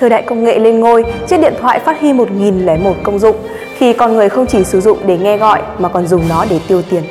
Thời 0.00 0.10
đại 0.10 0.22
công 0.22 0.44
nghệ 0.44 0.58
lên 0.58 0.80
ngôi, 0.80 1.04
chiếc 1.28 1.40
điện 1.40 1.54
thoại 1.60 1.80
phát 1.80 2.00
huy 2.00 2.12
1001 2.12 2.94
công 3.02 3.18
dụng 3.18 3.36
khi 3.76 3.92
con 3.92 4.16
người 4.16 4.28
không 4.28 4.46
chỉ 4.46 4.64
sử 4.64 4.80
dụng 4.80 4.98
để 5.06 5.18
nghe 5.18 5.36
gọi 5.36 5.62
mà 5.78 5.88
còn 5.88 6.06
dùng 6.06 6.28
nó 6.28 6.44
để 6.50 6.60
tiêu 6.68 6.82
tiền. 6.90 7.02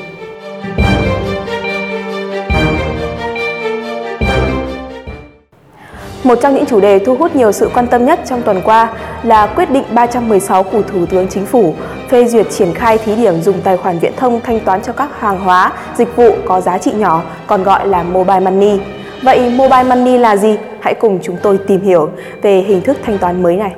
Một 6.23 6.35
trong 6.41 6.55
những 6.55 6.65
chủ 6.65 6.79
đề 6.79 6.99
thu 6.99 7.15
hút 7.15 7.35
nhiều 7.35 7.51
sự 7.51 7.69
quan 7.73 7.87
tâm 7.87 8.05
nhất 8.05 8.19
trong 8.25 8.41
tuần 8.41 8.61
qua 8.63 8.93
là 9.23 9.47
quyết 9.47 9.71
định 9.71 9.83
316 9.91 10.63
của 10.63 10.81
Thủ 10.81 11.05
tướng 11.05 11.27
Chính 11.27 11.45
phủ 11.45 11.73
phê 12.09 12.25
duyệt 12.25 12.49
triển 12.49 12.73
khai 12.73 12.97
thí 12.97 13.15
điểm 13.15 13.41
dùng 13.41 13.61
tài 13.61 13.77
khoản 13.77 13.99
viễn 13.99 14.15
thông 14.15 14.41
thanh 14.41 14.59
toán 14.59 14.81
cho 14.81 14.93
các 14.93 15.19
hàng 15.19 15.39
hóa, 15.39 15.71
dịch 15.97 16.15
vụ 16.15 16.31
có 16.45 16.61
giá 16.61 16.77
trị 16.77 16.91
nhỏ, 16.91 17.23
còn 17.47 17.63
gọi 17.63 17.87
là 17.87 18.03
Mobile 18.03 18.39
Money. 18.39 18.79
Vậy 19.23 19.49
Mobile 19.49 19.83
Money 19.83 20.17
là 20.17 20.37
gì? 20.37 20.57
Hãy 20.81 20.93
cùng 20.93 21.19
chúng 21.23 21.37
tôi 21.43 21.59
tìm 21.67 21.81
hiểu 21.81 22.09
về 22.41 22.61
hình 22.61 22.81
thức 22.81 22.97
thanh 23.03 23.17
toán 23.17 23.43
mới 23.43 23.55
này. 23.55 23.75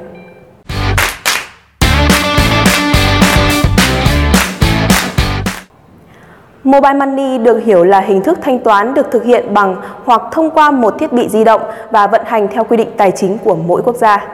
Mobile 6.63 6.93
Money 6.93 7.38
được 7.38 7.63
hiểu 7.66 7.83
là 7.83 7.99
hình 8.02 8.23
thức 8.23 8.39
thanh 8.41 8.59
toán 8.63 8.93
được 8.93 9.07
thực 9.11 9.23
hiện 9.23 9.53
bằng 9.53 9.81
hoặc 10.05 10.21
thông 10.31 10.52
qua 10.52 10.71
một 10.71 10.95
thiết 10.99 11.13
bị 11.13 11.30
di 11.30 11.44
động 11.44 11.61
và 11.91 12.08
vận 12.08 12.21
hành 12.25 12.47
theo 12.53 12.63
quy 12.63 12.77
định 12.77 12.89
tài 12.97 13.11
chính 13.11 13.38
của 13.38 13.55
mỗi 13.55 13.81
quốc 13.85 13.95
gia. 13.95 14.27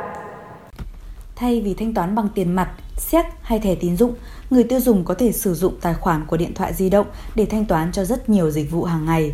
Thay 1.35 1.61
vì 1.65 1.73
thanh 1.73 1.93
toán 1.93 2.15
bằng 2.15 2.27
tiền 2.35 2.55
mặt, 2.55 2.67
séc 2.97 3.25
hay 3.41 3.59
thẻ 3.59 3.75
tín 3.75 3.97
dụng, 3.97 4.13
người 4.49 4.63
tiêu 4.63 4.79
dùng 4.79 5.03
có 5.03 5.13
thể 5.13 5.31
sử 5.31 5.53
dụng 5.53 5.73
tài 5.81 5.93
khoản 5.93 6.25
của 6.27 6.37
điện 6.37 6.53
thoại 6.53 6.73
di 6.73 6.89
động 6.89 7.05
để 7.35 7.45
thanh 7.45 7.65
toán 7.65 7.91
cho 7.91 8.03
rất 8.03 8.29
nhiều 8.29 8.51
dịch 8.51 8.71
vụ 8.71 8.83
hàng 8.83 9.05
ngày. 9.05 9.31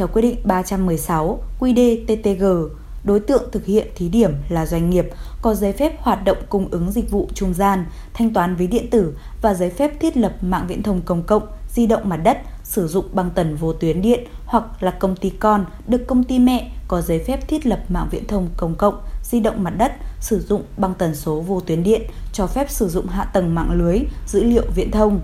Theo 0.00 0.08
quyết 0.08 0.22
định 0.22 0.36
316 0.44 1.42
QĐ-TTG, 1.60 2.68
đối 3.04 3.20
tượng 3.20 3.42
thực 3.52 3.64
hiện 3.64 3.86
thí 3.94 4.08
điểm 4.08 4.32
là 4.48 4.66
doanh 4.66 4.90
nghiệp 4.90 5.06
có 5.42 5.54
giấy 5.54 5.72
phép 5.72 6.02
hoạt 6.02 6.24
động 6.24 6.36
cung 6.48 6.68
ứng 6.70 6.90
dịch 6.90 7.10
vụ 7.10 7.28
trung 7.34 7.54
gian, 7.54 7.84
thanh 8.14 8.32
toán 8.34 8.56
ví 8.56 8.66
điện 8.66 8.90
tử 8.90 9.14
và 9.42 9.54
giấy 9.54 9.70
phép 9.70 10.00
thiết 10.00 10.16
lập 10.16 10.36
mạng 10.40 10.64
viễn 10.68 10.82
thông 10.82 11.02
công 11.02 11.22
cộng, 11.22 11.42
di 11.74 11.86
động 11.86 12.08
mặt 12.08 12.16
đất 12.16 12.38
sử 12.64 12.88
dụng 12.88 13.04
băng 13.12 13.30
tần 13.30 13.56
vô 13.56 13.72
tuyến 13.72 14.02
điện 14.02 14.20
hoặc 14.44 14.82
là 14.82 14.90
công 14.90 15.16
ty 15.16 15.30
con 15.30 15.64
được 15.86 16.06
công 16.06 16.24
ty 16.24 16.38
mẹ 16.38 16.72
có 16.88 17.00
giấy 17.00 17.18
phép 17.18 17.48
thiết 17.48 17.66
lập 17.66 17.80
mạng 17.88 18.08
viễn 18.10 18.26
thông 18.26 18.48
công 18.56 18.74
cộng, 18.74 18.94
di 19.22 19.40
động 19.40 19.62
mặt 19.62 19.74
đất 19.78 19.92
sử 20.20 20.40
dụng 20.40 20.62
băng 20.76 20.94
tần 20.94 21.14
số 21.14 21.40
vô 21.40 21.60
tuyến 21.60 21.82
điện, 21.82 22.02
cho 22.32 22.46
phép 22.46 22.70
sử 22.70 22.88
dụng 22.88 23.06
hạ 23.06 23.24
tầng 23.24 23.54
mạng 23.54 23.70
lưới, 23.72 23.98
dữ 24.26 24.44
liệu 24.44 24.64
viễn 24.74 24.90
thông. 24.90 25.20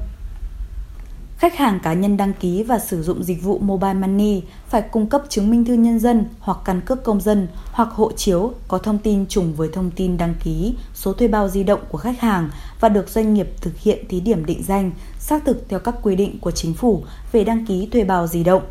Khách 1.39 1.57
hàng 1.57 1.81
cá 1.81 1.93
nhân 1.93 2.17
đăng 2.17 2.33
ký 2.33 2.63
và 2.63 2.79
sử 2.79 3.03
dụng 3.03 3.25
dịch 3.25 3.43
vụ 3.43 3.59
Mobile 3.59 3.95
Money 3.95 4.43
phải 4.69 4.83
cung 4.83 5.07
cấp 5.07 5.23
chứng 5.29 5.51
minh 5.51 5.65
thư 5.65 5.75
nhân 5.75 5.99
dân 5.99 6.25
hoặc 6.41 6.59
căn 6.65 6.81
cước 6.81 7.05
công 7.05 7.21
dân 7.21 7.49
hoặc 7.73 7.89
hộ 7.93 8.13
chiếu 8.13 8.53
có 8.69 8.79
thông 8.79 8.99
tin 8.99 9.27
trùng 9.27 9.55
với 9.55 9.69
thông 9.73 9.91
tin 9.91 10.17
đăng 10.17 10.35
ký, 10.45 10.75
số 10.95 11.13
thuê 11.13 11.29
bao 11.29 11.49
di 11.49 11.65
động 11.65 11.81
của 11.89 11.99
khách 11.99 12.21
hàng 12.21 12.51
và 12.81 12.89
được 12.89 13.09
doanh 13.09 13.35
nghiệp 13.35 13.49
thực 13.61 13.79
hiện 13.79 14.05
thí 14.09 14.21
điểm 14.21 14.47
định 14.47 14.63
danh, 14.63 14.91
xác 15.19 15.45
thực 15.45 15.69
theo 15.69 15.79
các 15.81 15.95
quy 16.03 16.17
định 16.17 16.39
của 16.41 16.51
chính 16.51 16.75
phủ 16.75 17.05
về 17.33 17.45
đăng 17.45 17.67
ký 17.67 17.89
thuê 17.93 18.05
bao 18.05 18.27
di 18.27 18.45
động. 18.45 18.63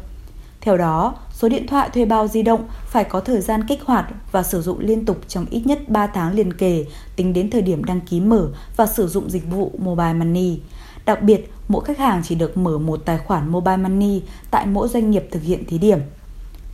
Theo 0.61 0.77
đó, 0.77 1.15
số 1.33 1.49
điện 1.49 1.67
thoại 1.67 1.89
thuê 1.93 2.05
bao 2.05 2.27
di 2.27 2.43
động 2.43 2.67
phải 2.85 3.03
có 3.03 3.19
thời 3.19 3.41
gian 3.41 3.67
kích 3.67 3.83
hoạt 3.85 4.05
và 4.31 4.43
sử 4.43 4.61
dụng 4.61 4.79
liên 4.79 5.05
tục 5.05 5.17
trong 5.27 5.45
ít 5.49 5.61
nhất 5.65 5.89
3 5.89 6.07
tháng 6.07 6.33
liền 6.33 6.53
kề 6.53 6.85
tính 7.15 7.33
đến 7.33 7.49
thời 7.49 7.61
điểm 7.61 7.83
đăng 7.83 8.01
ký 8.01 8.19
mở 8.19 8.47
và 8.75 8.85
sử 8.85 9.07
dụng 9.07 9.29
dịch 9.29 9.49
vụ 9.49 9.71
Mobile 9.77 10.13
Money. 10.13 10.59
Đặc 11.05 11.21
biệt, 11.21 11.51
mỗi 11.67 11.85
khách 11.85 11.97
hàng 11.97 12.21
chỉ 12.23 12.35
được 12.35 12.57
mở 12.57 12.77
một 12.77 13.01
tài 13.05 13.17
khoản 13.17 13.49
Mobile 13.49 13.77
Money 13.77 14.21
tại 14.51 14.65
mỗi 14.65 14.87
doanh 14.87 15.11
nghiệp 15.11 15.27
thực 15.31 15.43
hiện 15.43 15.65
thí 15.65 15.77
điểm. 15.77 15.99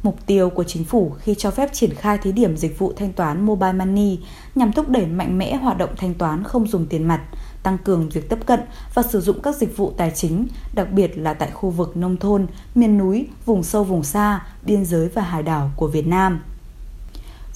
Mục 0.04 0.26
tiêu 0.26 0.50
của 0.50 0.64
chính 0.64 0.84
phủ 0.84 1.12
khi 1.20 1.36
cho 1.36 1.52
phép 1.52 1.74
triển 1.74 1.94
khai 1.94 2.18
thí 2.18 2.32
điểm 2.32 2.58
dịch 2.58 2.80
vụ 2.80 2.94
thanh 2.96 3.14
toán 3.14 3.46
Mobile 3.46 3.74
Money 3.74 4.20
nhằm 4.56 4.72
thúc 4.72 4.90
đẩy 4.90 5.06
mạnh 5.06 5.38
mẽ 5.38 5.56
hoạt 5.56 5.78
động 5.78 5.90
thanh 5.98 6.14
toán 6.14 6.44
không 6.44 6.68
dùng 6.68 6.86
tiền 6.86 7.08
mặt, 7.08 7.22
tăng 7.64 7.78
cường 7.78 8.10
việc 8.10 8.30
tiếp 8.30 8.40
cận 8.46 8.60
và 8.94 9.04
sử 9.04 9.22
dụng 9.22 9.42
các 9.42 9.56
dịch 9.56 9.78
vụ 9.78 9.94
tài 9.98 10.12
chính, 10.16 10.48
đặc 10.74 10.92
biệt 10.92 11.18
là 11.18 11.34
tại 11.34 11.52
khu 11.52 11.70
vực 11.70 11.98
nông 11.98 12.18
thôn, 12.18 12.48
miền 12.76 12.98
núi, 12.98 13.28
vùng 13.46 13.64
sâu 13.64 13.84
vùng 13.84 14.04
xa, 14.04 14.46
biên 14.64 14.86
giới 14.86 15.08
và 15.08 15.22
hải 15.22 15.44
đảo 15.44 15.72
của 15.76 15.88
Việt 15.88 16.08
Nam 16.08 16.42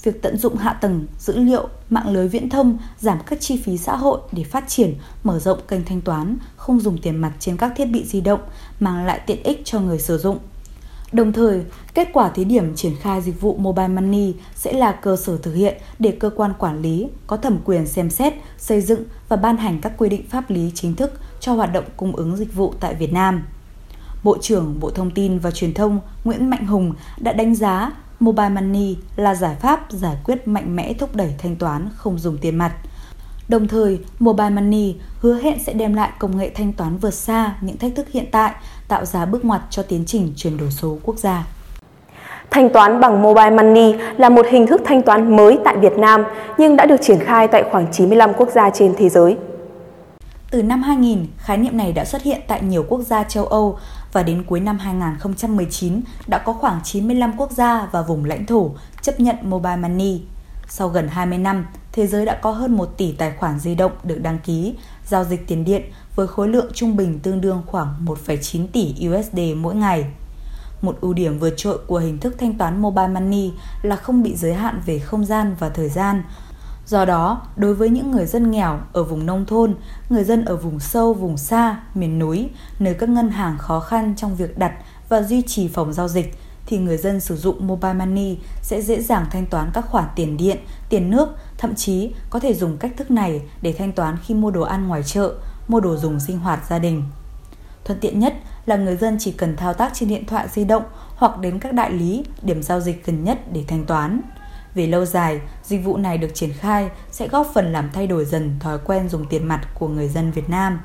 việc 0.06 0.22
tận 0.22 0.36
dụng 0.36 0.56
hạ 0.56 0.72
tầng, 0.72 1.06
dữ 1.18 1.38
liệu, 1.38 1.68
mạng 1.90 2.08
lưới 2.08 2.28
viễn 2.28 2.50
thông, 2.50 2.78
giảm 2.98 3.18
các 3.26 3.40
chi 3.40 3.62
phí 3.64 3.78
xã 3.78 3.96
hội 3.96 4.20
để 4.32 4.44
phát 4.44 4.68
triển, 4.68 4.94
mở 5.24 5.38
rộng 5.38 5.58
kênh 5.68 5.84
thanh 5.84 6.00
toán, 6.00 6.36
không 6.56 6.80
dùng 6.80 6.98
tiền 6.98 7.16
mặt 7.16 7.32
trên 7.38 7.56
các 7.56 7.72
thiết 7.76 7.84
bị 7.84 8.04
di 8.04 8.20
động, 8.20 8.40
mang 8.80 9.06
lại 9.06 9.20
tiện 9.26 9.42
ích 9.42 9.62
cho 9.64 9.80
người 9.80 9.98
sử 9.98 10.18
dụng. 10.18 10.38
Đồng 11.12 11.32
thời, 11.32 11.62
kết 11.94 12.08
quả 12.12 12.28
thí 12.28 12.44
điểm 12.44 12.74
triển 12.74 12.92
khai 13.00 13.22
dịch 13.22 13.40
vụ 13.40 13.56
Mobile 13.56 13.88
Money 13.88 14.34
sẽ 14.54 14.72
là 14.72 14.92
cơ 14.92 15.16
sở 15.16 15.36
thực 15.36 15.54
hiện 15.54 15.76
để 15.98 16.10
cơ 16.20 16.30
quan 16.36 16.52
quản 16.58 16.82
lý 16.82 17.06
có 17.26 17.36
thẩm 17.36 17.58
quyền 17.64 17.86
xem 17.86 18.10
xét, 18.10 18.34
xây 18.58 18.80
dựng 18.80 19.04
và 19.28 19.36
ban 19.36 19.56
hành 19.56 19.80
các 19.80 19.92
quy 19.98 20.08
định 20.08 20.28
pháp 20.28 20.50
lý 20.50 20.72
chính 20.74 20.94
thức 20.94 21.20
cho 21.40 21.54
hoạt 21.54 21.72
động 21.72 21.84
cung 21.96 22.16
ứng 22.16 22.36
dịch 22.36 22.54
vụ 22.54 22.74
tại 22.80 22.94
Việt 22.94 23.12
Nam. 23.12 23.42
Bộ 24.24 24.38
trưởng 24.40 24.80
Bộ 24.80 24.90
Thông 24.90 25.10
tin 25.10 25.38
và 25.38 25.50
Truyền 25.50 25.74
thông 25.74 26.00
Nguyễn 26.24 26.50
Mạnh 26.50 26.66
Hùng 26.66 26.94
đã 27.18 27.32
đánh 27.32 27.54
giá 27.54 27.92
Mobile 28.20 28.48
Money 28.48 28.96
là 29.16 29.34
giải 29.34 29.56
pháp 29.60 29.86
giải 29.90 30.16
quyết 30.24 30.48
mạnh 30.48 30.76
mẽ 30.76 30.92
thúc 30.92 31.16
đẩy 31.16 31.34
thanh 31.38 31.56
toán 31.56 31.88
không 31.96 32.18
dùng 32.18 32.38
tiền 32.38 32.56
mặt. 32.56 32.72
Đồng 33.48 33.68
thời, 33.68 33.98
Mobile 34.18 34.50
Money 34.50 34.94
hứa 35.20 35.38
hẹn 35.40 35.58
sẽ 35.64 35.72
đem 35.72 35.94
lại 35.94 36.10
công 36.18 36.36
nghệ 36.36 36.50
thanh 36.54 36.72
toán 36.72 36.96
vượt 36.96 37.14
xa 37.14 37.54
những 37.60 37.76
thách 37.76 37.92
thức 37.96 38.06
hiện 38.12 38.24
tại, 38.30 38.52
tạo 38.88 39.04
ra 39.04 39.26
bước 39.26 39.44
ngoặt 39.44 39.60
cho 39.70 39.82
tiến 39.82 40.04
trình 40.06 40.32
chuyển 40.36 40.56
đổi 40.56 40.70
số 40.70 40.98
quốc 41.02 41.18
gia. 41.18 41.46
Thanh 42.50 42.70
toán 42.72 43.00
bằng 43.00 43.22
Mobile 43.22 43.50
Money 43.50 43.94
là 44.16 44.28
một 44.28 44.46
hình 44.50 44.66
thức 44.66 44.80
thanh 44.84 45.02
toán 45.02 45.36
mới 45.36 45.58
tại 45.64 45.76
Việt 45.76 45.98
Nam 45.98 46.24
nhưng 46.58 46.76
đã 46.76 46.86
được 46.86 47.00
triển 47.02 47.18
khai 47.18 47.48
tại 47.48 47.64
khoảng 47.70 47.92
95 47.92 48.32
quốc 48.36 48.48
gia 48.54 48.70
trên 48.70 48.94
thế 48.98 49.08
giới. 49.08 49.36
Từ 50.50 50.62
năm 50.62 50.82
2000, 50.82 51.26
khái 51.38 51.56
niệm 51.56 51.76
này 51.76 51.92
đã 51.92 52.04
xuất 52.04 52.22
hiện 52.22 52.40
tại 52.48 52.62
nhiều 52.62 52.84
quốc 52.88 53.00
gia 53.00 53.24
châu 53.24 53.46
Âu 53.46 53.78
và 54.16 54.22
đến 54.22 54.42
cuối 54.46 54.60
năm 54.60 54.78
2019 54.78 56.00
đã 56.26 56.38
có 56.38 56.52
khoảng 56.52 56.80
95 56.84 57.32
quốc 57.36 57.50
gia 57.52 57.86
và 57.92 58.02
vùng 58.02 58.24
lãnh 58.24 58.46
thổ 58.46 58.70
chấp 59.02 59.20
nhận 59.20 59.36
mobile 59.42 59.76
money. 59.76 60.22
Sau 60.68 60.88
gần 60.88 61.08
20 61.08 61.38
năm, 61.38 61.66
thế 61.92 62.06
giới 62.06 62.26
đã 62.26 62.38
có 62.42 62.50
hơn 62.50 62.76
1 62.76 62.84
tỷ 62.96 63.12
tài 63.12 63.32
khoản 63.38 63.58
di 63.58 63.74
động 63.74 63.92
được 64.04 64.18
đăng 64.22 64.38
ký, 64.38 64.74
giao 65.06 65.24
dịch 65.24 65.48
tiền 65.48 65.64
điện 65.64 65.82
với 66.14 66.26
khối 66.26 66.48
lượng 66.48 66.70
trung 66.74 66.96
bình 66.96 67.18
tương 67.18 67.40
đương 67.40 67.62
khoảng 67.66 68.06
1,9 68.06 68.66
tỷ 68.72 69.08
USD 69.08 69.38
mỗi 69.56 69.74
ngày. 69.74 70.04
Một 70.82 70.98
ưu 71.00 71.12
điểm 71.12 71.38
vượt 71.38 71.54
trội 71.56 71.78
của 71.86 71.98
hình 71.98 72.18
thức 72.18 72.36
thanh 72.38 72.58
toán 72.58 72.82
mobile 72.82 73.08
money 73.08 73.52
là 73.82 73.96
không 73.96 74.22
bị 74.22 74.36
giới 74.36 74.54
hạn 74.54 74.80
về 74.86 74.98
không 74.98 75.24
gian 75.24 75.56
và 75.58 75.68
thời 75.68 75.88
gian, 75.88 76.22
Do 76.86 77.04
đó, 77.04 77.42
đối 77.56 77.74
với 77.74 77.88
những 77.88 78.10
người 78.10 78.26
dân 78.26 78.50
nghèo 78.50 78.78
ở 78.92 79.04
vùng 79.04 79.26
nông 79.26 79.46
thôn, 79.46 79.74
người 80.08 80.24
dân 80.24 80.44
ở 80.44 80.56
vùng 80.56 80.80
sâu, 80.80 81.14
vùng 81.14 81.36
xa, 81.36 81.80
miền 81.94 82.18
núi, 82.18 82.50
nơi 82.78 82.94
các 82.94 83.08
ngân 83.08 83.30
hàng 83.30 83.58
khó 83.58 83.80
khăn 83.80 84.14
trong 84.16 84.36
việc 84.36 84.58
đặt 84.58 84.72
và 85.08 85.22
duy 85.22 85.42
trì 85.42 85.68
phòng 85.68 85.92
giao 85.92 86.08
dịch, 86.08 86.38
thì 86.66 86.78
người 86.78 86.96
dân 86.96 87.20
sử 87.20 87.36
dụng 87.36 87.66
mobile 87.66 87.94
money 87.94 88.38
sẽ 88.62 88.82
dễ 88.82 89.02
dàng 89.02 89.26
thanh 89.30 89.46
toán 89.46 89.70
các 89.74 89.86
khoản 89.88 90.04
tiền 90.16 90.36
điện, 90.36 90.56
tiền 90.88 91.10
nước, 91.10 91.28
thậm 91.58 91.74
chí 91.74 92.14
có 92.30 92.40
thể 92.40 92.54
dùng 92.54 92.76
cách 92.76 92.92
thức 92.96 93.10
này 93.10 93.42
để 93.62 93.72
thanh 93.72 93.92
toán 93.92 94.16
khi 94.24 94.34
mua 94.34 94.50
đồ 94.50 94.62
ăn 94.62 94.88
ngoài 94.88 95.02
chợ, 95.02 95.34
mua 95.68 95.80
đồ 95.80 95.96
dùng 95.96 96.20
sinh 96.20 96.38
hoạt 96.38 96.60
gia 96.68 96.78
đình. 96.78 97.02
Thuận 97.84 98.00
tiện 98.00 98.18
nhất 98.18 98.34
là 98.66 98.76
người 98.76 98.96
dân 98.96 99.16
chỉ 99.20 99.32
cần 99.32 99.56
thao 99.56 99.74
tác 99.74 99.94
trên 99.94 100.08
điện 100.08 100.26
thoại 100.26 100.48
di 100.52 100.64
động 100.64 100.82
hoặc 101.16 101.38
đến 101.38 101.58
các 101.58 101.72
đại 101.72 101.92
lý, 101.92 102.24
điểm 102.42 102.62
giao 102.62 102.80
dịch 102.80 103.06
gần 103.06 103.24
nhất 103.24 103.52
để 103.52 103.64
thanh 103.68 103.86
toán. 103.86 104.20
Về 104.76 104.86
lâu 104.86 105.04
dài, 105.04 105.40
dịch 105.62 105.84
vụ 105.84 105.96
này 105.96 106.18
được 106.18 106.34
triển 106.34 106.52
khai 106.52 106.88
sẽ 107.10 107.28
góp 107.28 107.50
phần 107.54 107.72
làm 107.72 107.90
thay 107.92 108.06
đổi 108.06 108.24
dần 108.24 108.56
thói 108.60 108.78
quen 108.84 109.08
dùng 109.08 109.26
tiền 109.30 109.48
mặt 109.48 109.60
của 109.74 109.88
người 109.88 110.08
dân 110.08 110.30
Việt 110.30 110.50
Nam. 110.50 110.80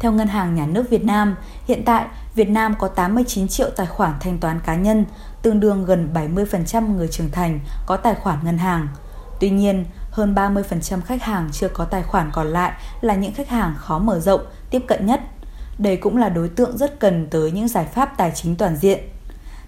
Theo 0.00 0.12
Ngân 0.12 0.28
hàng 0.28 0.54
Nhà 0.54 0.66
nước 0.66 0.90
Việt 0.90 1.04
Nam, 1.04 1.36
hiện 1.64 1.82
tại 1.84 2.06
Việt 2.34 2.48
Nam 2.48 2.74
có 2.78 2.88
89 2.88 3.48
triệu 3.48 3.70
tài 3.76 3.86
khoản 3.86 4.12
thanh 4.20 4.38
toán 4.38 4.60
cá 4.60 4.74
nhân, 4.74 5.04
tương 5.42 5.60
đương 5.60 5.84
gần 5.84 6.08
70% 6.14 6.96
người 6.96 7.08
trưởng 7.08 7.30
thành 7.30 7.60
có 7.86 7.96
tài 7.96 8.14
khoản 8.14 8.38
ngân 8.44 8.58
hàng. 8.58 8.88
Tuy 9.40 9.50
nhiên, 9.50 9.84
hơn 10.10 10.34
30% 10.34 11.00
khách 11.00 11.22
hàng 11.22 11.48
chưa 11.52 11.68
có 11.68 11.84
tài 11.84 12.02
khoản 12.02 12.30
còn 12.32 12.46
lại 12.46 12.72
là 13.00 13.14
những 13.14 13.34
khách 13.34 13.48
hàng 13.48 13.74
khó 13.78 13.98
mở 13.98 14.20
rộng, 14.20 14.40
tiếp 14.70 14.82
cận 14.88 15.06
nhất. 15.06 15.20
Đây 15.78 15.96
cũng 15.96 16.16
là 16.16 16.28
đối 16.28 16.48
tượng 16.48 16.78
rất 16.78 17.00
cần 17.00 17.26
tới 17.30 17.50
những 17.50 17.68
giải 17.68 17.86
pháp 17.94 18.16
tài 18.16 18.32
chính 18.34 18.56
toàn 18.56 18.76
diện. 18.76 18.98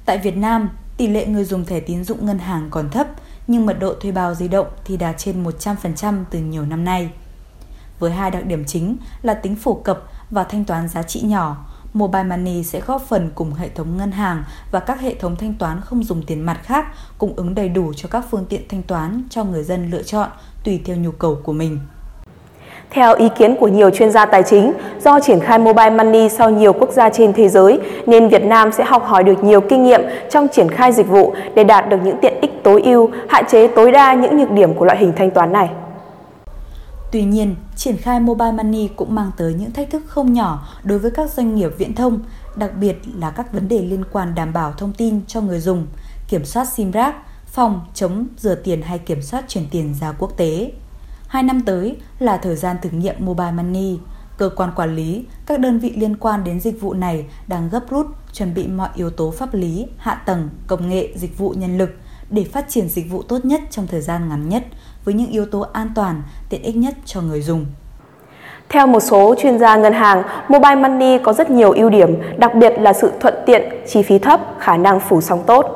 Tại 0.05 0.19
Việt 0.19 0.37
Nam, 0.37 0.69
Tỷ 0.97 1.09
lệ 1.09 1.27
người 1.27 1.45
dùng 1.45 1.65
thẻ 1.65 1.81
tín 1.81 2.05
dụng 2.05 2.27
ngân 2.27 2.39
hàng 2.39 2.69
còn 2.71 2.91
thấp, 2.91 3.07
nhưng 3.47 3.67
mật 3.67 3.77
độ 3.81 3.95
thuê 3.95 4.13
bao 4.13 4.35
di 4.35 4.49
động 4.49 4.67
thì 4.85 4.97
đạt 4.97 5.19
trên 5.19 5.45
100% 5.45 6.25
từ 6.31 6.39
nhiều 6.39 6.67
năm 6.67 6.85
nay. 6.85 7.11
Với 7.99 8.13
hai 8.13 8.31
đặc 8.31 8.47
điểm 8.47 8.65
chính 8.65 8.97
là 9.23 9.35
tính 9.35 9.57
phổ 9.57 9.75
cập 9.75 10.03
và 10.31 10.45
thanh 10.45 10.65
toán 10.65 10.89
giá 10.89 11.03
trị 11.03 11.21
nhỏ, 11.21 11.67
Mobile 11.93 12.25
Money 12.25 12.65
sẽ 12.65 12.81
góp 12.81 13.03
phần 13.09 13.31
cùng 13.35 13.55
hệ 13.55 13.69
thống 13.69 13.97
ngân 13.97 14.13
hàng 14.13 14.45
và 14.71 14.81
các 14.81 15.01
hệ 15.01 15.15
thống 15.15 15.37
thanh 15.37 15.55
toán 15.55 15.81
không 15.81 16.05
dùng 16.05 16.23
tiền 16.23 16.41
mặt 16.41 16.61
khác 16.63 16.87
cung 17.19 17.37
ứng 17.37 17.55
đầy 17.55 17.69
đủ 17.69 17.93
cho 17.97 18.09
các 18.09 18.25
phương 18.31 18.47
tiện 18.49 18.63
thanh 18.69 18.83
toán 18.83 19.23
cho 19.31 19.45
người 19.45 19.65
dân 19.65 19.91
lựa 19.91 20.03
chọn 20.03 20.31
tùy 20.65 20.81
theo 20.85 20.97
nhu 20.97 21.11
cầu 21.11 21.41
của 21.45 21.53
mình. 21.53 21.79
Theo 22.95 23.15
ý 23.15 23.29
kiến 23.39 23.57
của 23.57 23.69
nhiều 23.69 23.91
chuyên 23.91 24.11
gia 24.11 24.27
tài 24.27 24.43
chính, 24.43 24.73
do 25.05 25.21
triển 25.21 25.41
khai 25.41 25.59
mobile 25.59 25.91
money 25.91 26.29
sau 26.29 26.51
nhiều 26.51 26.73
quốc 26.73 26.91
gia 26.93 27.11
trên 27.11 27.33
thế 27.33 27.49
giới 27.49 27.81
nên 28.07 28.29
Việt 28.29 28.45
Nam 28.45 28.73
sẽ 28.73 28.85
học 28.85 29.05
hỏi 29.07 29.25
được 29.25 29.45
nhiều 29.45 29.61
kinh 29.61 29.85
nghiệm 29.85 30.01
trong 30.31 30.49
triển 30.49 30.69
khai 30.69 30.93
dịch 30.93 31.09
vụ 31.09 31.35
để 31.55 31.65
đạt 31.65 31.89
được 31.89 31.97
những 32.05 32.17
tiện 32.23 32.41
ích 32.41 32.51
tối 32.65 32.83
ưu, 32.83 33.11
hạn 33.29 33.45
chế 33.51 33.67
tối 33.67 33.93
đa 33.93 34.15
những 34.15 34.39
nhược 34.39 34.51
điểm 34.51 34.75
của 34.75 34.85
loại 34.85 34.99
hình 34.99 35.13
thanh 35.17 35.31
toán 35.31 35.53
này. 35.53 35.71
Tuy 37.13 37.25
nhiên, 37.25 37.55
triển 37.77 37.97
khai 37.97 38.21
mobile 38.21 38.53
money 38.53 38.89
cũng 38.97 39.15
mang 39.15 39.31
tới 39.37 39.55
những 39.55 39.71
thách 39.71 39.91
thức 39.91 40.03
không 40.07 40.33
nhỏ 40.33 40.67
đối 40.85 40.99
với 40.99 41.11
các 41.11 41.31
doanh 41.31 41.55
nghiệp 41.55 41.71
viễn 41.79 41.95
thông, 41.95 42.19
đặc 42.57 42.71
biệt 42.81 42.97
là 43.19 43.31
các 43.31 43.53
vấn 43.53 43.69
đề 43.69 43.79
liên 43.79 44.05
quan 44.13 44.35
đảm 44.35 44.53
bảo 44.53 44.73
thông 44.73 44.93
tin 44.93 45.21
cho 45.27 45.41
người 45.41 45.61
dùng, 45.61 45.87
kiểm 46.29 46.45
soát 46.45 46.65
SIM 46.65 46.91
rác, 46.91 47.15
phòng 47.47 47.81
chống 47.95 48.27
rửa 48.37 48.55
tiền 48.55 48.83
hay 48.83 48.99
kiểm 48.99 49.23
soát 49.23 49.45
chuyển 49.49 49.65
tiền 49.71 49.95
ra 50.01 50.13
quốc 50.19 50.37
tế. 50.37 50.71
Hai 51.35 51.43
năm 51.43 51.61
tới 51.61 51.97
là 52.19 52.37
thời 52.37 52.57
gian 52.57 52.77
thử 52.83 52.91
nghiệm 52.91 53.15
mobile 53.19 53.53
money. 53.53 53.99
Cơ 54.39 54.51
quan 54.57 54.71
quản 54.77 54.97
lý, 54.97 55.25
các 55.47 55.61
đơn 55.61 55.79
vị 55.79 55.93
liên 55.97 56.17
quan 56.17 56.45
đến 56.45 56.61
dịch 56.61 56.81
vụ 56.81 56.95
này 56.95 57.27
đang 57.47 57.69
gấp 57.69 57.81
rút 57.91 58.07
chuẩn 58.33 58.55
bị 58.55 58.67
mọi 58.67 58.89
yếu 58.95 59.11
tố 59.11 59.31
pháp 59.31 59.55
lý, 59.55 59.87
hạ 59.97 60.15
tầng, 60.27 60.49
công 60.67 60.89
nghệ, 60.89 61.09
dịch 61.17 61.39
vụ 61.39 61.51
nhân 61.51 61.79
lực 61.79 61.91
để 62.31 62.45
phát 62.45 62.69
triển 62.69 62.89
dịch 62.89 63.11
vụ 63.11 63.23
tốt 63.23 63.45
nhất 63.45 63.61
trong 63.71 63.87
thời 63.87 64.01
gian 64.01 64.29
ngắn 64.29 64.49
nhất 64.49 64.65
với 65.05 65.15
những 65.15 65.31
yếu 65.31 65.47
tố 65.47 65.61
an 65.61 65.91
toàn, 65.95 66.23
tiện 66.49 66.63
ích 66.63 66.77
nhất 66.77 66.95
cho 67.05 67.21
người 67.21 67.43
dùng. 67.43 67.67
Theo 68.69 68.87
một 68.87 69.01
số 69.01 69.35
chuyên 69.39 69.59
gia 69.59 69.77
ngân 69.77 69.93
hàng, 69.93 70.23
mobile 70.49 70.75
money 70.75 71.19
có 71.19 71.33
rất 71.33 71.51
nhiều 71.51 71.73
ưu 71.73 71.91
điểm, 71.91 72.11
đặc 72.39 72.55
biệt 72.55 72.73
là 72.79 72.93
sự 72.93 73.13
thuận 73.21 73.35
tiện, 73.47 73.63
chi 73.89 74.03
phí 74.03 74.19
thấp, 74.19 74.41
khả 74.59 74.77
năng 74.77 75.01
phủ 75.01 75.21
sóng 75.21 75.45
tốt. 75.47 75.67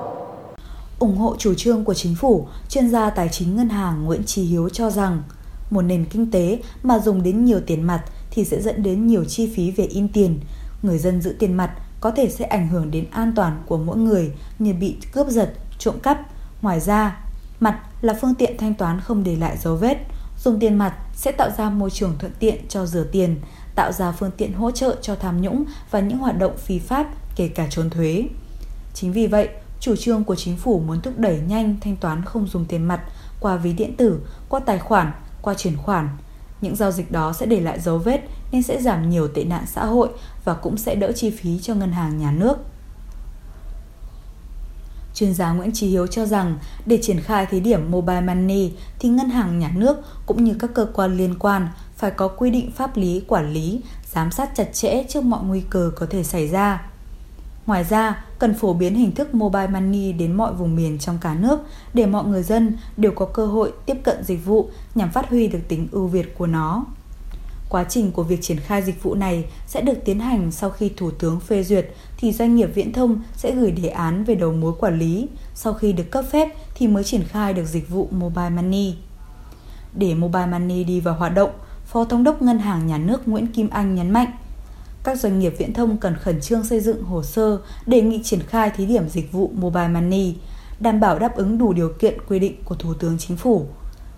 ủng 0.98 1.16
hộ 1.16 1.36
chủ 1.38 1.54
trương 1.54 1.84
của 1.84 1.94
chính 1.94 2.14
phủ, 2.14 2.46
chuyên 2.68 2.90
gia 2.90 3.10
tài 3.10 3.28
chính 3.28 3.56
ngân 3.56 3.68
hàng 3.68 4.04
Nguyễn 4.04 4.24
Trí 4.24 4.42
Hiếu 4.42 4.68
cho 4.68 4.90
rằng 4.90 5.22
một 5.70 5.82
nền 5.82 6.04
kinh 6.04 6.30
tế 6.30 6.62
mà 6.82 6.98
dùng 6.98 7.22
đến 7.22 7.44
nhiều 7.44 7.60
tiền 7.66 7.82
mặt 7.82 8.04
thì 8.30 8.44
sẽ 8.44 8.60
dẫn 8.60 8.82
đến 8.82 9.06
nhiều 9.06 9.24
chi 9.24 9.52
phí 9.56 9.70
về 9.70 9.84
in 9.84 10.08
tiền. 10.08 10.40
Người 10.82 10.98
dân 10.98 11.20
giữ 11.20 11.36
tiền 11.38 11.54
mặt 11.54 11.70
có 12.00 12.10
thể 12.10 12.28
sẽ 12.28 12.44
ảnh 12.44 12.68
hưởng 12.68 12.90
đến 12.90 13.04
an 13.10 13.32
toàn 13.36 13.62
của 13.66 13.78
mỗi 13.78 13.96
người 13.96 14.32
như 14.58 14.74
bị 14.74 14.96
cướp 15.12 15.26
giật, 15.28 15.52
trộm 15.78 15.94
cắp. 16.02 16.20
Ngoài 16.62 16.80
ra, 16.80 17.24
mặt 17.60 17.80
là 18.00 18.14
phương 18.20 18.34
tiện 18.34 18.56
thanh 18.58 18.74
toán 18.74 19.00
không 19.00 19.24
để 19.24 19.36
lại 19.36 19.56
dấu 19.56 19.76
vết. 19.76 19.96
Dùng 20.44 20.60
tiền 20.60 20.78
mặt 20.78 20.94
sẽ 21.14 21.32
tạo 21.32 21.50
ra 21.58 21.70
môi 21.70 21.90
trường 21.90 22.14
thuận 22.18 22.32
tiện 22.38 22.68
cho 22.68 22.86
rửa 22.86 23.04
tiền, 23.04 23.36
tạo 23.74 23.92
ra 23.92 24.12
phương 24.12 24.30
tiện 24.36 24.52
hỗ 24.52 24.70
trợ 24.70 24.96
cho 25.02 25.14
tham 25.14 25.42
nhũng 25.42 25.64
và 25.90 26.00
những 26.00 26.18
hoạt 26.18 26.38
động 26.38 26.56
phi 26.56 26.78
pháp, 26.78 27.06
kể 27.36 27.48
cả 27.48 27.66
trốn 27.70 27.90
thuế. 27.90 28.24
Chính 28.94 29.12
vì 29.12 29.26
vậy, 29.26 29.48
chủ 29.80 29.96
trương 29.96 30.24
của 30.24 30.34
chính 30.34 30.56
phủ 30.56 30.82
muốn 30.86 31.00
thúc 31.00 31.18
đẩy 31.18 31.40
nhanh 31.48 31.76
thanh 31.80 31.96
toán 31.96 32.24
không 32.24 32.46
dùng 32.46 32.64
tiền 32.64 32.84
mặt 32.84 33.00
qua 33.40 33.56
ví 33.56 33.72
điện 33.72 33.96
tử, 33.96 34.20
qua 34.48 34.60
tài 34.60 34.78
khoản, 34.78 35.12
qua 35.42 35.54
chuyển 35.54 35.76
khoản. 35.76 36.08
Những 36.60 36.76
giao 36.76 36.90
dịch 36.90 37.12
đó 37.12 37.32
sẽ 37.32 37.46
để 37.46 37.60
lại 37.60 37.80
dấu 37.80 37.98
vết 37.98 38.20
nên 38.52 38.62
sẽ 38.62 38.82
giảm 38.82 39.10
nhiều 39.10 39.28
tệ 39.28 39.44
nạn 39.44 39.64
xã 39.66 39.84
hội 39.84 40.08
và 40.44 40.54
cũng 40.54 40.76
sẽ 40.76 40.94
đỡ 40.94 41.12
chi 41.12 41.30
phí 41.30 41.58
cho 41.62 41.74
ngân 41.74 41.92
hàng 41.92 42.18
nhà 42.18 42.30
nước. 42.30 42.58
Chuyên 45.14 45.34
gia 45.34 45.52
Nguyễn 45.52 45.72
Trí 45.72 45.88
Hiếu 45.88 46.06
cho 46.06 46.26
rằng 46.26 46.58
để 46.86 46.98
triển 47.02 47.20
khai 47.20 47.46
thí 47.46 47.60
điểm 47.60 47.90
mobile 47.90 48.20
money 48.20 48.72
thì 48.98 49.08
ngân 49.08 49.30
hàng 49.30 49.58
nhà 49.58 49.70
nước 49.74 49.96
cũng 50.26 50.44
như 50.44 50.54
các 50.58 50.70
cơ 50.74 50.86
quan 50.94 51.16
liên 51.16 51.38
quan 51.38 51.68
phải 51.96 52.10
có 52.10 52.28
quy 52.28 52.50
định 52.50 52.70
pháp 52.70 52.96
lý 52.96 53.24
quản 53.28 53.52
lý, 53.52 53.80
giám 54.14 54.30
sát 54.30 54.50
chặt 54.54 54.68
chẽ 54.72 55.04
trước 55.08 55.24
mọi 55.24 55.42
nguy 55.44 55.60
cơ 55.70 55.90
có 55.96 56.06
thể 56.10 56.24
xảy 56.24 56.48
ra. 56.48 56.90
Ngoài 57.66 57.84
ra, 57.84 58.24
cần 58.38 58.54
phổ 58.54 58.72
biến 58.72 58.94
hình 58.94 59.12
thức 59.12 59.34
mobile 59.34 59.66
money 59.66 60.12
đến 60.12 60.32
mọi 60.32 60.52
vùng 60.52 60.76
miền 60.76 60.98
trong 60.98 61.18
cả 61.20 61.34
nước 61.34 61.60
để 61.94 62.06
mọi 62.06 62.24
người 62.24 62.42
dân 62.42 62.76
đều 62.96 63.12
có 63.12 63.26
cơ 63.26 63.46
hội 63.46 63.72
tiếp 63.86 63.96
cận 64.04 64.24
dịch 64.24 64.44
vụ 64.44 64.70
nhằm 64.94 65.10
phát 65.10 65.28
huy 65.28 65.48
được 65.48 65.60
tính 65.68 65.88
ưu 65.92 66.06
việt 66.06 66.38
của 66.38 66.46
nó. 66.46 66.84
Quá 67.68 67.84
trình 67.84 68.12
của 68.12 68.22
việc 68.22 68.42
triển 68.42 68.60
khai 68.60 68.82
dịch 68.82 69.02
vụ 69.02 69.14
này 69.14 69.44
sẽ 69.66 69.80
được 69.80 70.04
tiến 70.04 70.20
hành 70.20 70.50
sau 70.50 70.70
khi 70.70 70.90
Thủ 70.96 71.10
tướng 71.10 71.40
phê 71.40 71.62
duyệt 71.62 71.88
thì 72.16 72.32
doanh 72.32 72.56
nghiệp 72.56 72.70
viễn 72.74 72.92
thông 72.92 73.20
sẽ 73.36 73.54
gửi 73.54 73.70
đề 73.70 73.88
án 73.88 74.24
về 74.24 74.34
đầu 74.34 74.52
mối 74.52 74.72
quản 74.78 74.98
lý. 74.98 75.28
Sau 75.54 75.72
khi 75.72 75.92
được 75.92 76.10
cấp 76.10 76.24
phép 76.30 76.48
thì 76.74 76.86
mới 76.86 77.04
triển 77.04 77.24
khai 77.24 77.54
được 77.54 77.64
dịch 77.64 77.88
vụ 77.88 78.08
Mobile 78.10 78.50
Money. 78.50 78.94
Để 79.94 80.14
Mobile 80.14 80.46
Money 80.46 80.84
đi 80.84 81.00
vào 81.00 81.14
hoạt 81.14 81.34
động, 81.34 81.50
Phó 81.86 82.04
Thống 82.04 82.24
đốc 82.24 82.42
Ngân 82.42 82.58
hàng 82.58 82.86
Nhà 82.86 82.98
nước 82.98 83.28
Nguyễn 83.28 83.46
Kim 83.46 83.70
Anh 83.70 83.94
nhấn 83.94 84.10
mạnh, 84.10 84.30
các 85.04 85.20
doanh 85.20 85.38
nghiệp 85.38 85.54
viễn 85.58 85.72
thông 85.72 85.96
cần 85.96 86.16
khẩn 86.16 86.40
trương 86.40 86.64
xây 86.64 86.80
dựng 86.80 87.02
hồ 87.02 87.22
sơ 87.22 87.58
đề 87.86 88.00
nghị 88.00 88.22
triển 88.22 88.40
khai 88.40 88.70
thí 88.76 88.86
điểm 88.86 89.08
dịch 89.08 89.32
vụ 89.32 89.50
Mobile 89.54 89.88
Money, 89.88 90.34
đảm 90.80 91.00
bảo 91.00 91.18
đáp 91.18 91.36
ứng 91.36 91.58
đủ 91.58 91.72
điều 91.72 91.92
kiện 91.98 92.18
quy 92.28 92.38
định 92.38 92.54
của 92.64 92.74
Thủ 92.74 92.94
tướng 92.94 93.18
Chính 93.18 93.36
phủ. 93.36 93.66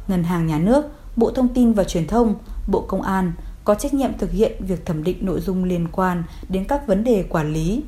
Ngân 0.08 0.24
hàng 0.24 0.46
Nhà 0.46 0.58
nước, 0.58 0.84
Bộ 1.16 1.30
Thông 1.30 1.48
tin 1.48 1.72
và 1.72 1.84
Truyền 1.84 2.06
thông, 2.06 2.34
Bộ 2.68 2.80
Công 2.80 3.02
an 3.02 3.32
có 3.64 3.74
trách 3.74 3.94
nhiệm 3.94 4.18
thực 4.18 4.30
hiện 4.30 4.52
việc 4.60 4.86
thẩm 4.86 5.04
định 5.04 5.16
nội 5.20 5.40
dung 5.40 5.64
liên 5.64 5.88
quan 5.92 6.22
đến 6.48 6.64
các 6.64 6.86
vấn 6.86 7.04
đề 7.04 7.24
quản 7.28 7.52
lý. 7.52 7.82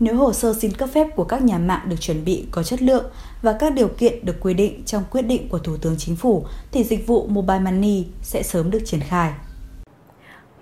Nếu 0.00 0.16
hồ 0.16 0.32
sơ 0.32 0.54
xin 0.54 0.72
cấp 0.72 0.88
phép 0.94 1.16
của 1.16 1.24
các 1.24 1.42
nhà 1.42 1.58
mạng 1.58 1.88
được 1.88 2.00
chuẩn 2.00 2.24
bị 2.24 2.44
có 2.50 2.62
chất 2.62 2.82
lượng 2.82 3.04
và 3.42 3.52
các 3.52 3.74
điều 3.74 3.88
kiện 3.88 4.24
được 4.24 4.40
quy 4.40 4.54
định 4.54 4.82
trong 4.84 5.04
quyết 5.10 5.22
định 5.22 5.48
của 5.48 5.58
Thủ 5.58 5.76
tướng 5.76 5.96
Chính 5.98 6.16
phủ 6.16 6.46
thì 6.72 6.84
dịch 6.84 7.06
vụ 7.06 7.26
Mobile 7.26 7.58
Money 7.58 8.06
sẽ 8.22 8.42
sớm 8.42 8.70
được 8.70 8.82
triển 8.84 9.00
khai. 9.00 9.32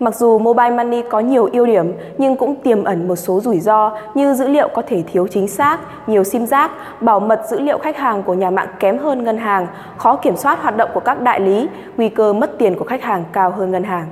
Mặc 0.00 0.14
dù 0.17 0.38
mobile 0.38 0.70
money 0.70 1.02
có 1.11 1.20
nhiều 1.20 1.49
ưu 1.52 1.67
điểm 1.67 1.93
nhưng 2.19 2.37
cũng 2.37 2.62
tiềm 2.64 2.85
ẩn 2.85 3.08
một 3.08 3.17
số 3.17 3.41
rủi 3.41 3.61
ro 3.61 3.99
như 4.14 4.35
dữ 4.35 4.49
liệu 4.49 4.69
có 4.75 4.82
thể 4.88 5.02
thiếu 5.12 5.26
chính 5.31 5.49
xác, 5.49 5.81
nhiều 6.08 6.25
sim 6.25 6.46
giác, 6.46 6.70
bảo 7.00 7.20
mật 7.20 7.43
dữ 7.50 7.61
liệu 7.61 7.79
khách 7.79 7.96
hàng 7.96 8.23
của 8.23 8.35
nhà 8.35 8.50
mạng 8.50 8.69
kém 8.81 8.99
hơn 8.99 9.25
ngân 9.25 9.38
hàng, 9.38 9.67
khó 9.99 10.17
kiểm 10.17 10.37
soát 10.37 10.58
hoạt 10.62 10.76
động 10.76 10.91
của 10.94 11.00
các 11.00 11.20
đại 11.23 11.41
lý, 11.41 11.67
nguy 11.96 12.08
cơ 12.08 12.32
mất 12.32 12.50
tiền 12.58 12.79
của 12.79 12.85
khách 12.85 13.02
hàng 13.02 13.25
cao 13.32 13.50
hơn 13.50 13.70
ngân 13.70 13.85
hàng. 13.85 14.08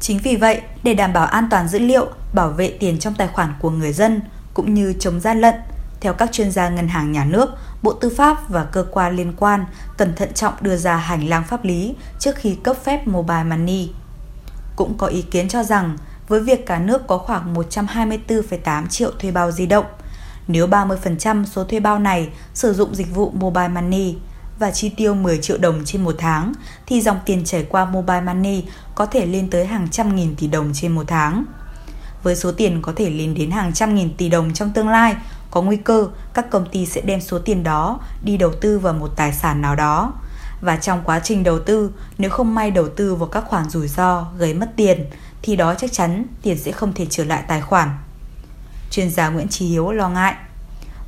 Chính 0.00 0.18
vì 0.22 0.36
vậy, 0.36 0.60
để 0.82 0.94
đảm 0.94 1.12
bảo 1.12 1.26
an 1.26 1.48
toàn 1.50 1.68
dữ 1.68 1.78
liệu, 1.78 2.06
bảo 2.34 2.48
vệ 2.48 2.76
tiền 2.80 2.98
trong 2.98 3.14
tài 3.18 3.28
khoản 3.28 3.48
của 3.60 3.70
người 3.70 3.92
dân 3.92 4.20
cũng 4.54 4.74
như 4.74 4.94
chống 4.98 5.20
gian 5.20 5.40
lận, 5.40 5.54
theo 6.00 6.12
các 6.12 6.32
chuyên 6.32 6.50
gia 6.50 6.68
ngân 6.68 6.88
hàng 6.88 7.12
nhà 7.12 7.24
nước, 7.24 7.50
Bộ 7.82 7.92
Tư 7.92 8.12
pháp 8.16 8.36
và 8.48 8.64
cơ 8.72 8.84
quan 8.90 9.16
liên 9.16 9.32
quan 9.38 9.64
cần 9.96 10.12
thận 10.16 10.32
trọng 10.32 10.54
đưa 10.60 10.76
ra 10.76 10.96
hành 10.96 11.28
lang 11.28 11.42
pháp 11.48 11.64
lý 11.64 11.96
trước 12.18 12.36
khi 12.36 12.54
cấp 12.54 12.76
phép 12.84 13.06
mobile 13.06 13.44
money 13.44 13.88
cũng 14.76 14.98
có 14.98 15.06
ý 15.06 15.22
kiến 15.22 15.48
cho 15.48 15.62
rằng 15.62 15.96
với 16.28 16.40
việc 16.40 16.66
cả 16.66 16.78
nước 16.78 17.06
có 17.06 17.18
khoảng 17.18 17.54
124,8 17.54 18.86
triệu 18.86 19.10
thuê 19.18 19.30
bao 19.30 19.50
di 19.50 19.66
động, 19.66 19.86
nếu 20.48 20.66
30% 20.66 21.44
số 21.44 21.64
thuê 21.64 21.80
bao 21.80 21.98
này 21.98 22.28
sử 22.54 22.72
dụng 22.72 22.94
dịch 22.94 23.14
vụ 23.14 23.30
mobile 23.30 23.68
money 23.68 24.16
và 24.58 24.70
chi 24.70 24.88
tiêu 24.88 25.14
10 25.14 25.38
triệu 25.38 25.58
đồng 25.58 25.82
trên 25.84 26.04
một 26.04 26.14
tháng, 26.18 26.52
thì 26.86 27.00
dòng 27.00 27.18
tiền 27.24 27.44
chảy 27.44 27.66
qua 27.68 27.84
mobile 27.84 28.20
money 28.20 28.64
có 28.94 29.06
thể 29.06 29.26
lên 29.26 29.50
tới 29.50 29.66
hàng 29.66 29.88
trăm 29.90 30.16
nghìn 30.16 30.36
tỷ 30.36 30.46
đồng 30.46 30.70
trên 30.74 30.92
một 30.92 31.04
tháng. 31.06 31.44
Với 32.22 32.36
số 32.36 32.52
tiền 32.52 32.82
có 32.82 32.92
thể 32.96 33.10
lên 33.10 33.34
đến 33.34 33.50
hàng 33.50 33.72
trăm 33.72 33.94
nghìn 33.94 34.16
tỷ 34.16 34.28
đồng 34.28 34.54
trong 34.54 34.70
tương 34.70 34.88
lai, 34.88 35.16
có 35.50 35.62
nguy 35.62 35.76
cơ 35.76 36.08
các 36.34 36.50
công 36.50 36.68
ty 36.70 36.86
sẽ 36.86 37.00
đem 37.00 37.20
số 37.20 37.38
tiền 37.38 37.62
đó 37.62 38.00
đi 38.22 38.36
đầu 38.36 38.52
tư 38.60 38.78
vào 38.78 38.92
một 38.92 39.08
tài 39.16 39.32
sản 39.32 39.62
nào 39.62 39.76
đó 39.76 40.12
và 40.62 40.76
trong 40.76 41.02
quá 41.04 41.20
trình 41.24 41.44
đầu 41.44 41.58
tư, 41.58 41.90
nếu 42.18 42.30
không 42.30 42.54
may 42.54 42.70
đầu 42.70 42.88
tư 42.88 43.14
vào 43.14 43.28
các 43.28 43.44
khoản 43.46 43.70
rủi 43.70 43.88
ro 43.88 44.26
gây 44.36 44.54
mất 44.54 44.70
tiền, 44.76 45.04
thì 45.42 45.56
đó 45.56 45.74
chắc 45.74 45.92
chắn 45.92 46.24
tiền 46.42 46.58
sẽ 46.58 46.72
không 46.72 46.92
thể 46.92 47.06
trở 47.10 47.24
lại 47.24 47.42
tài 47.48 47.60
khoản. 47.60 47.88
Chuyên 48.90 49.10
gia 49.10 49.28
Nguyễn 49.28 49.48
Trí 49.48 49.66
Hiếu 49.66 49.92
lo 49.92 50.08
ngại. 50.08 50.34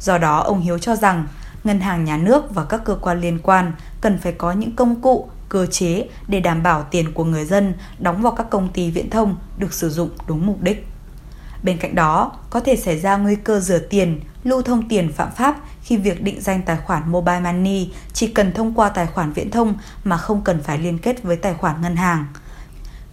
Do 0.01 0.19
đó, 0.19 0.41
ông 0.41 0.61
Hiếu 0.61 0.79
cho 0.79 0.97
rằng 0.97 1.27
ngân 1.65 1.81
hàng 1.81 2.05
nhà 2.05 2.17
nước 2.17 2.55
và 2.55 2.65
các 2.65 2.81
cơ 2.85 2.99
quan 3.01 3.21
liên 3.21 3.39
quan 3.43 3.73
cần 4.01 4.19
phải 4.19 4.33
có 4.33 4.53
những 4.53 4.77
công 4.77 5.01
cụ, 5.01 5.29
cơ 5.49 5.67
chế 5.67 6.09
để 6.29 6.41
đảm 6.41 6.63
bảo 6.63 6.83
tiền 6.83 7.13
của 7.13 7.25
người 7.25 7.45
dân 7.45 7.75
đóng 7.99 8.23
vào 8.23 8.33
các 8.33 8.51
công 8.51 8.69
ty 8.69 8.91
viễn 8.91 9.11
thông 9.11 9.37
được 9.59 9.73
sử 9.73 9.91
dụng 9.91 10.11
đúng 10.27 10.47
mục 10.47 10.63
đích. 10.63 10.87
Bên 11.63 11.79
cạnh 11.79 11.95
đó, 11.95 12.33
có 12.51 12.61
thể 12.61 12.77
xảy 12.77 12.99
ra 12.99 13.17
nguy 13.17 13.37
cơ 13.37 13.61
rửa 13.61 13.79
tiền, 13.79 14.21
lưu 14.45 14.63
thông 14.63 14.89
tiền 14.89 15.13
phạm 15.13 15.31
pháp 15.37 15.57
khi 15.85 15.97
việc 15.97 16.23
định 16.23 16.41
danh 16.41 16.63
tài 16.63 16.77
khoản 16.77 17.03
mobile 17.13 17.41
money 17.41 17.91
chỉ 18.13 18.27
cần 18.27 18.53
thông 18.53 18.75
qua 18.75 18.89
tài 18.89 19.07
khoản 19.07 19.33
viễn 19.33 19.51
thông 19.51 19.75
mà 20.05 20.17
không 20.17 20.43
cần 20.45 20.63
phải 20.63 20.79
liên 20.79 20.99
kết 20.99 21.23
với 21.23 21.37
tài 21.37 21.55
khoản 21.55 21.83
ngân 21.83 21.97
hàng. 21.97 22.27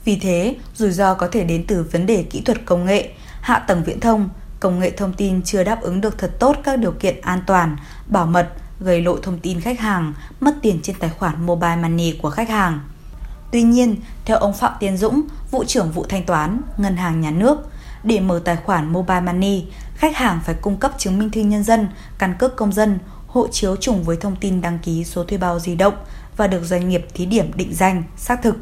Vì 0.05 0.19
thế, 0.19 0.55
rủi 0.75 0.91
ro 0.91 1.13
có 1.13 1.27
thể 1.27 1.43
đến 1.43 1.65
từ 1.67 1.85
vấn 1.91 2.05
đề 2.05 2.23
kỹ 2.23 2.41
thuật 2.41 2.65
công 2.65 2.85
nghệ, 2.85 3.09
hạ 3.41 3.59
tầng 3.59 3.83
viễn 3.83 3.99
thông, 3.99 4.29
công 4.59 4.79
nghệ 4.79 4.89
thông 4.89 5.13
tin 5.13 5.41
chưa 5.43 5.63
đáp 5.63 5.81
ứng 5.81 6.01
được 6.01 6.17
thật 6.17 6.31
tốt 6.39 6.55
các 6.63 6.79
điều 6.79 6.91
kiện 6.91 7.21
an 7.21 7.41
toàn, 7.47 7.77
bảo 8.07 8.25
mật, 8.25 8.53
gây 8.79 9.01
lộ 9.01 9.17
thông 9.17 9.39
tin 9.39 9.61
khách 9.61 9.79
hàng, 9.79 10.13
mất 10.39 10.55
tiền 10.61 10.79
trên 10.83 10.95
tài 10.99 11.09
khoản 11.09 11.45
mobile 11.45 11.75
money 11.75 12.17
của 12.21 12.29
khách 12.29 12.49
hàng. 12.49 12.79
Tuy 13.51 13.63
nhiên, 13.63 13.95
theo 14.25 14.37
ông 14.37 14.53
Phạm 14.53 14.73
Tiến 14.79 14.97
Dũng, 14.97 15.21
vụ 15.51 15.63
trưởng 15.63 15.91
vụ 15.91 16.05
thanh 16.09 16.25
toán, 16.25 16.61
ngân 16.77 16.97
hàng 16.97 17.21
nhà 17.21 17.31
nước, 17.31 17.57
để 18.03 18.19
mở 18.19 18.41
tài 18.45 18.55
khoản 18.55 18.93
mobile 18.93 19.21
money, 19.21 19.65
khách 20.01 20.17
hàng 20.17 20.39
phải 20.45 20.55
cung 20.55 20.77
cấp 20.77 20.91
chứng 20.97 21.19
minh 21.19 21.31
thư 21.31 21.41
nhân 21.41 21.63
dân, 21.63 21.87
căn 22.17 22.33
cước 22.39 22.55
công 22.55 22.71
dân, 22.71 22.99
hộ 23.27 23.47
chiếu 23.47 23.75
trùng 23.75 24.03
với 24.03 24.17
thông 24.17 24.35
tin 24.35 24.61
đăng 24.61 24.79
ký 24.79 25.03
số 25.03 25.23
thuê 25.23 25.37
bao 25.37 25.59
di 25.59 25.75
động 25.75 25.93
và 26.37 26.47
được 26.47 26.63
doanh 26.63 26.89
nghiệp 26.89 27.07
thí 27.13 27.25
điểm 27.25 27.51
định 27.55 27.73
danh, 27.73 28.03
xác 28.17 28.41
thực. 28.41 28.55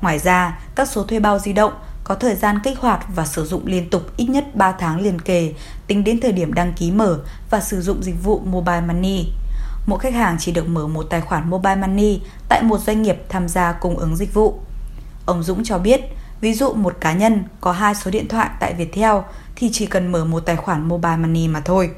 Ngoài 0.00 0.18
ra, 0.18 0.58
các 0.74 0.88
số 0.88 1.04
thuê 1.04 1.20
bao 1.20 1.38
di 1.38 1.52
động 1.52 1.72
có 2.04 2.14
thời 2.14 2.34
gian 2.34 2.58
kích 2.64 2.78
hoạt 2.78 3.04
và 3.14 3.26
sử 3.26 3.44
dụng 3.46 3.66
liên 3.66 3.90
tục 3.90 4.02
ít 4.16 4.26
nhất 4.26 4.56
3 4.56 4.72
tháng 4.72 5.00
liền 5.00 5.20
kề 5.20 5.54
tính 5.86 6.04
đến 6.04 6.20
thời 6.20 6.32
điểm 6.32 6.54
đăng 6.54 6.72
ký 6.72 6.90
mở 6.90 7.18
và 7.50 7.60
sử 7.60 7.82
dụng 7.82 8.02
dịch 8.02 8.24
vụ 8.24 8.40
Mobile 8.44 8.80
Money. 8.80 9.26
Mỗi 9.86 9.98
khách 9.98 10.14
hàng 10.14 10.36
chỉ 10.40 10.52
được 10.52 10.68
mở 10.68 10.86
một 10.86 11.06
tài 11.10 11.20
khoản 11.20 11.50
Mobile 11.50 11.76
Money 11.76 12.20
tại 12.48 12.62
một 12.62 12.80
doanh 12.80 13.02
nghiệp 13.02 13.16
tham 13.28 13.48
gia 13.48 13.72
cung 13.72 13.98
ứng 13.98 14.16
dịch 14.16 14.34
vụ. 14.34 14.60
Ông 15.26 15.42
Dũng 15.42 15.64
cho 15.64 15.78
biết, 15.78 16.00
ví 16.40 16.54
dụ 16.54 16.72
một 16.72 16.92
cá 17.00 17.12
nhân 17.12 17.44
có 17.60 17.72
hai 17.72 17.94
số 17.94 18.10
điện 18.10 18.28
thoại 18.28 18.48
tại 18.60 18.74
Viettel 18.78 19.16
thì 19.56 19.70
chỉ 19.72 19.86
cần 19.86 20.12
mở 20.12 20.24
một 20.24 20.40
tài 20.46 20.56
khoản 20.56 20.88
mobile 20.88 21.16
money 21.16 21.48
mà 21.48 21.60
thôi. 21.64 21.90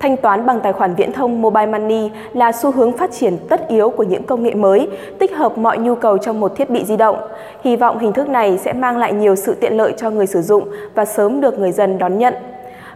Thanh 0.00 0.16
toán 0.16 0.46
bằng 0.46 0.60
tài 0.60 0.72
khoản 0.72 0.94
viễn 0.94 1.12
thông 1.12 1.42
Mobile 1.42 1.66
Money 1.66 2.10
là 2.32 2.52
xu 2.52 2.70
hướng 2.70 2.98
phát 2.98 3.12
triển 3.12 3.38
tất 3.48 3.68
yếu 3.68 3.90
của 3.90 4.02
những 4.02 4.22
công 4.22 4.42
nghệ 4.42 4.54
mới, 4.54 4.88
tích 5.18 5.36
hợp 5.36 5.58
mọi 5.58 5.78
nhu 5.78 5.94
cầu 5.94 6.18
trong 6.18 6.40
một 6.40 6.52
thiết 6.56 6.70
bị 6.70 6.84
di 6.84 6.96
động. 6.96 7.16
Hy 7.64 7.76
vọng 7.76 7.98
hình 7.98 8.12
thức 8.12 8.28
này 8.28 8.58
sẽ 8.58 8.72
mang 8.72 8.98
lại 8.98 9.12
nhiều 9.12 9.36
sự 9.36 9.54
tiện 9.54 9.76
lợi 9.76 9.94
cho 9.96 10.10
người 10.10 10.26
sử 10.26 10.42
dụng 10.42 10.68
và 10.94 11.04
sớm 11.04 11.40
được 11.40 11.58
người 11.58 11.72
dân 11.72 11.98
đón 11.98 12.18
nhận. 12.18 12.34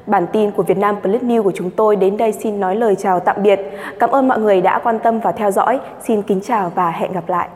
Bản 0.07 0.27
tin 0.33 0.51
của 0.51 0.63
Việt 0.63 0.79
Nam 0.79 0.97
Plus 1.03 1.23
News 1.23 1.43
của 1.43 1.53
chúng 1.55 1.71
tôi 1.71 1.97
đến 1.97 2.17
đây 2.17 2.33
xin 2.33 2.61
nói 2.61 2.77
lời 2.77 2.97
chào 2.99 3.21
tạm 3.21 3.37
biệt. 3.43 3.61
Cảm 4.01 4.11
ơn 4.11 4.29
mọi 4.29 4.39
người 4.39 4.61
đã 4.61 4.81
quan 4.85 4.99
tâm 4.99 5.21
và 5.21 5.33
theo 5.33 5.51
dõi. 5.51 5.81
Xin 6.07 6.23
kính 6.23 6.41
chào 6.41 6.73
và 6.75 6.91
hẹn 6.91 7.13
gặp 7.13 7.29
lại. 7.29 7.49